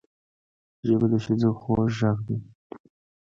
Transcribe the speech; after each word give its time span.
ژبه 0.87 1.05
د 1.11 1.13
ښځې 1.23 1.49
خوږ 1.59 1.91
غږ 1.99 2.17
دی 2.27 2.37